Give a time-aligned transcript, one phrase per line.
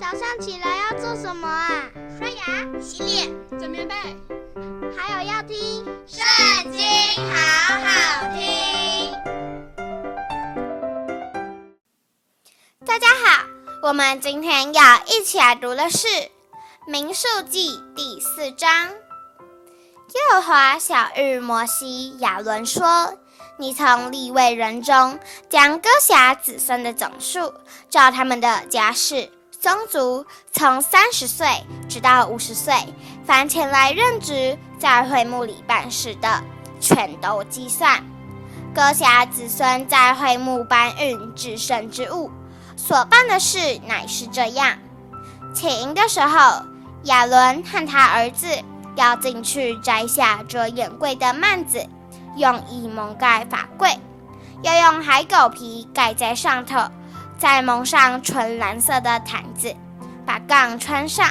[0.00, 1.84] 早上起来要做什么啊？
[2.18, 3.94] 刷牙、洗脸、整棉被，
[4.96, 6.80] 还有要听《圣经》，
[7.30, 9.12] 好好听。
[12.86, 13.44] 大家好，
[13.82, 16.08] 我们今天要一起来读的是
[16.86, 18.88] 《民数记》第四章。
[18.88, 23.18] 耶和华晓諭摩西、亚伦说。
[23.58, 25.18] 你从利未人中
[25.50, 27.52] 将哥辖子孙的总数，
[27.90, 29.30] 照他们的家世、
[29.60, 31.46] 宗族，从三十岁
[31.86, 32.74] 直到五十岁，
[33.26, 36.42] 凡前来任职在会幕里办事的，
[36.80, 38.02] 全都计算。
[38.74, 42.30] 哥辖子孙在会幕搬运至圣之物，
[42.74, 44.78] 所办的事乃是这样：
[45.54, 46.64] 请的时候，
[47.02, 48.46] 亚伦和他儿子
[48.96, 51.86] 要进去摘下遮掩柜的幔子。
[52.36, 53.98] 用以蒙盖法柜，
[54.62, 56.78] 要用海狗皮盖在上头，
[57.40, 59.74] 再蒙上纯蓝色的毯子，
[60.26, 61.26] 把杠穿上，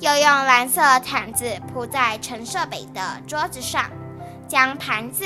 [0.00, 3.88] 又用蓝色毯子铺在陈设饼的桌子上，
[4.48, 5.24] 将盘子、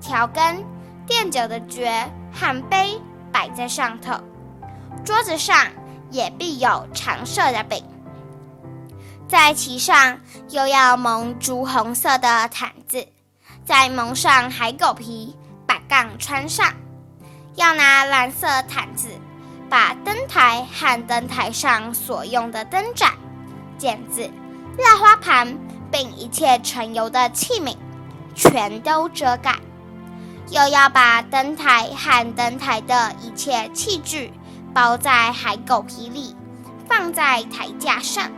[0.00, 0.64] 调羹、
[1.06, 2.98] 垫酒的爵和杯
[3.30, 4.14] 摆在上头，
[5.04, 5.54] 桌子上
[6.10, 7.84] 也必有常设的饼，
[9.28, 13.06] 在其上又要蒙朱红色的毯子。
[13.66, 16.72] 再蒙上海狗皮，把杠穿上，
[17.56, 19.08] 要拿蓝色毯子，
[19.68, 23.12] 把灯台和灯台上所用的灯盏、
[23.78, 24.30] 剪子、
[24.78, 25.58] 蜡花盘，
[25.90, 27.76] 并一切盛油的器皿，
[28.34, 29.54] 全都遮盖。
[30.50, 34.32] 又要把灯台和灯台的一切器具
[34.72, 36.36] 包在海狗皮里，
[36.88, 38.30] 放在台架上。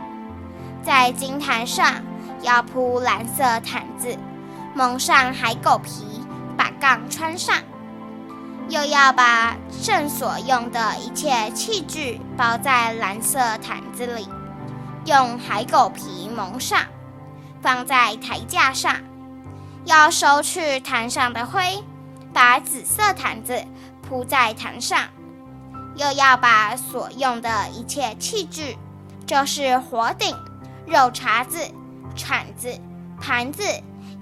[0.83, 1.95] 在金坛上
[2.41, 4.17] 要铺蓝色毯子。
[4.73, 6.21] 蒙上海狗皮，
[6.55, 7.55] 把杠穿上，
[8.69, 14.27] 又要把圣所用的一切器具包在蓝色毯子里，
[15.05, 16.81] 用海狗皮蒙上，
[17.61, 18.95] 放在台架上。
[19.85, 21.81] 要收去坛上的灰，
[22.33, 23.63] 把紫色毯子
[24.01, 24.99] 铺在坛上。
[25.95, 28.77] 又要把所用的一切器具，
[29.25, 30.35] 就是火鼎、
[30.85, 31.59] 肉叉子、
[32.15, 32.77] 铲子、
[33.19, 33.63] 盘子。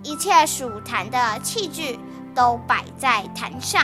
[0.03, 1.99] 一切属坛的器具
[2.35, 3.83] 都摆在坛上，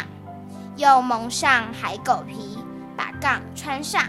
[0.76, 2.58] 又蒙上海狗皮，
[2.98, 4.04] 把杠穿上。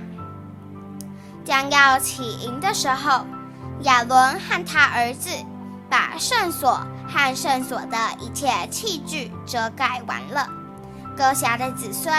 [1.44, 2.22] 将要起。
[2.40, 3.26] 营的时候，
[3.82, 5.30] 亚伦和他儿子
[5.90, 10.48] 把圣所和圣所的一切器具遮盖完了。
[11.16, 11.92] 哥辖的子。
[11.92, 12.12] 孙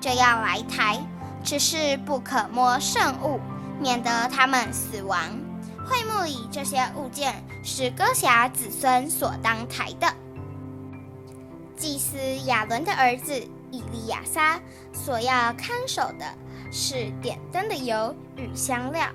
[0.00, 0.98] 就要来抬，
[1.44, 3.38] 只是不可摸圣物，
[3.80, 5.18] 免得他们死亡。
[5.86, 10.12] 会幕里这些物件是哥辖子孙所当抬的。
[11.76, 14.60] 祭司亚伦的儿子以利亚撒
[14.92, 16.24] 所要看守的
[16.70, 19.08] 是点灯的油与香料，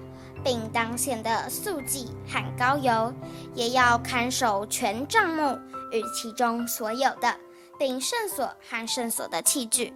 [0.44, 3.14] 并当献的素祭和膏油，
[3.54, 5.58] 也要看守全帐幕
[5.94, 7.34] 与其中所有的，
[7.80, 9.94] 并圣所和圣所的器具。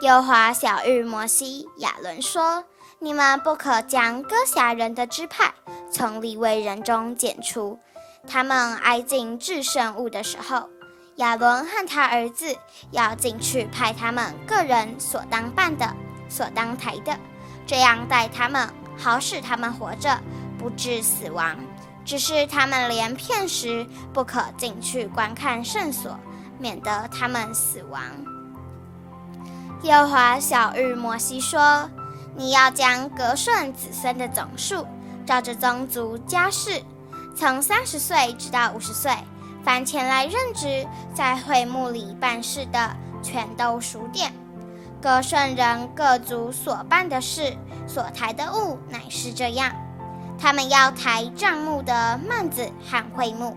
[0.00, 2.64] 耶和华晓諭摩西、亚伦说
[2.98, 5.54] ：“你们不可将哥辖人的支派。”
[5.92, 7.78] 从利未人中剪除，
[8.26, 10.70] 他们挨近至圣物的时候，
[11.16, 12.56] 亚伦和他儿子
[12.90, 15.94] 要进去派他们个人所当办的、
[16.28, 17.16] 所当抬的，
[17.66, 20.18] 这样待他们，好使他们活着，
[20.58, 21.56] 不致死亡。
[22.04, 26.18] 只是他们连片时不可进去观看圣所，
[26.58, 28.02] 免得他们死亡。
[29.82, 31.88] 耶和华晓諭摩西说
[32.36, 34.86] ：“你要将革顺子孙的总数。”
[35.24, 36.82] 照着宗族家世，
[37.36, 39.12] 从三十岁直到五十岁，
[39.64, 44.32] 凡前来任职在会幕里办事的，全都数点。
[45.00, 47.56] 各圣人各族所办的事，
[47.86, 49.72] 所抬的物乃是这样：
[50.38, 53.56] 他们要抬帐幕的幔子和会幕，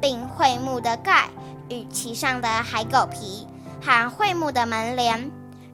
[0.00, 1.28] 并会幕的盖
[1.68, 3.46] 与其上的海狗皮，
[3.82, 5.30] 和会幕的门帘、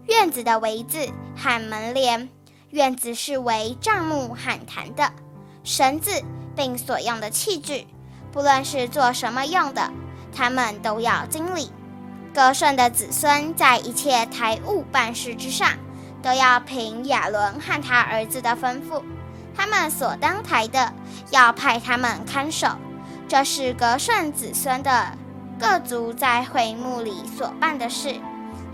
[0.06, 2.28] 院子的围子和门帘。
[2.70, 5.12] 院子是为帐幕和坛的。
[5.62, 6.10] 绳子
[6.56, 7.86] 并所用的器具，
[8.32, 9.90] 不论是做什么用的，
[10.34, 11.70] 他们都要经理。
[12.34, 15.68] 革顺的子孙在一切抬物办事之上，
[16.22, 19.02] 都要凭亚伦和他儿子的吩咐，
[19.54, 20.94] 他们所当台的，
[21.30, 22.68] 要派他们看守。
[23.28, 25.08] 这是革顺子孙的
[25.60, 28.16] 各族在会幕里所办的事，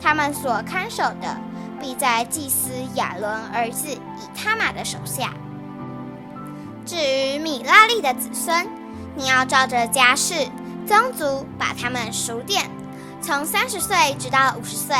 [0.00, 1.36] 他们所看守的，
[1.80, 3.98] 必在祭司亚伦儿子以
[4.36, 5.32] 他玛的手下。
[6.86, 8.66] 至于米拉利的子孙，
[9.18, 10.48] 你要照着家世、
[10.86, 12.70] 宗族把他们数点，
[13.20, 14.96] 从三十岁直到五十岁，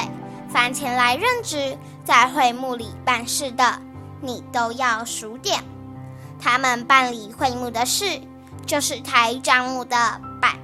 [0.52, 3.80] 凡前来任职在会幕里办事的，
[4.20, 5.62] 你都要数点。
[6.40, 8.20] 他们办理会幕的事，
[8.66, 9.96] 就是抬帐幕的
[10.40, 10.56] 板、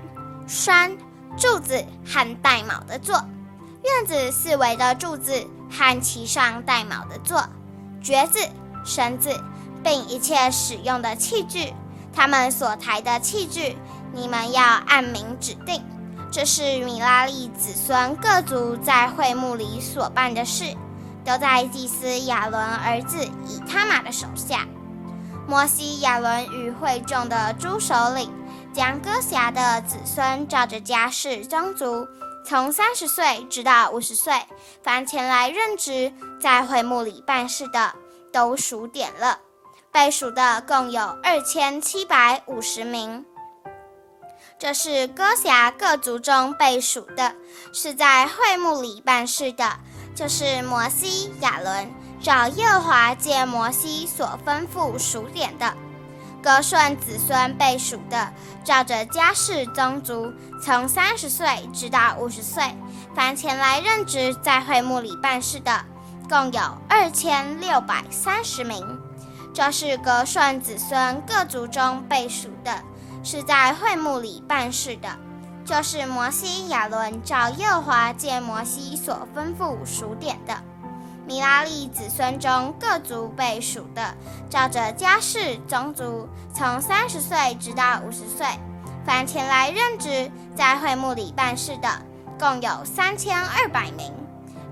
[0.48, 0.90] 栓、
[1.36, 3.24] 柱子和带锚的座，
[3.84, 7.48] 院子四围的柱子和其上带锚的座，
[8.02, 8.40] 橛子、
[8.84, 9.40] 绳子，
[9.84, 11.72] 并一切使用的器具。
[12.14, 13.76] 他们所抬的器具，
[14.12, 15.82] 你们要按名指定。
[16.30, 20.74] 这是米拉利子孙各族在会幕里所办的事，
[21.24, 24.66] 都在祭司亚伦儿子以他玛的手下。
[25.46, 28.32] 摩西、亚伦与会众的诸首领，
[28.72, 32.08] 将哥辖的子孙照着家世宗族，
[32.44, 34.34] 从三十岁直到五十岁，
[34.82, 37.94] 凡前来任职在会幕里办事的，
[38.32, 39.38] 都数点了。
[39.94, 43.24] 被数的共有二千七百五十名。
[44.58, 47.32] 这是哥辖各族中被数的，
[47.72, 49.78] 是在会幕里办事的，
[50.12, 51.88] 就是摩西、亚伦。
[52.20, 55.72] 照耶和华借摩西所吩咐数点的，
[56.42, 58.32] 哥顺子孙被数的，
[58.64, 62.64] 照着家世宗族，从三十岁直到五十岁，
[63.14, 65.84] 凡前来任职在会幕里办事的，
[66.28, 68.84] 共有二千六百三十名。
[69.54, 72.82] 这是格顺子孙各族中被数的，
[73.22, 75.08] 是在会幕里办事的，
[75.64, 80.56] 就是摩西、亚伦照耶和华借摩西所吩咐数点的。
[81.24, 84.16] 米拉利子孙中各族被数的，
[84.50, 88.44] 照着家世宗族，从三十岁直到五十岁，
[89.06, 91.88] 凡前来任职在会幕里办事的，
[92.40, 94.12] 共有三千二百名。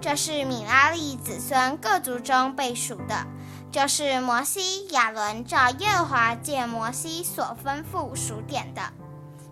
[0.00, 3.24] 这是米拉利子孙各族中被数的，
[3.72, 8.82] 就是摩西、亚伦照耶和华借摩西所吩咐数点的。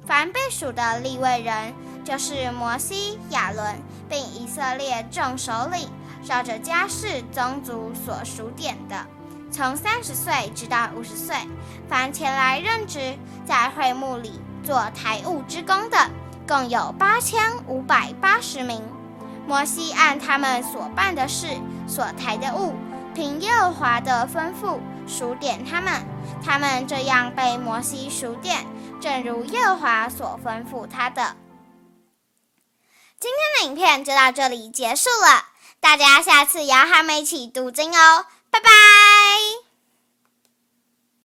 [0.06, 1.72] 凡被数的立位人，
[2.04, 3.80] 就是摩西、亚伦，
[4.10, 5.88] 并以色列众首领。
[6.22, 9.06] 照着家世宗族所数点的，
[9.50, 11.34] 从三十岁直到五十岁，
[11.88, 13.16] 凡前来任职
[13.46, 15.96] 在会幕里做抬物之工的，
[16.46, 18.82] 共有八千五百八十名。
[19.46, 21.46] 摩西按他们所办的事、
[21.88, 22.74] 所抬的物，
[23.14, 26.04] 凭耶和华的吩咐数点他们。
[26.44, 28.66] 他们这样被摩西数点，
[29.00, 31.36] 正如耶和华所吩咐他的。
[33.18, 35.44] 今天的影片就到这里结束了。
[35.80, 38.70] 大家下次也要和我们一起读经哦，拜拜。